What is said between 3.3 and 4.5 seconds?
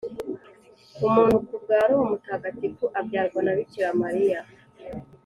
na bikira mariya.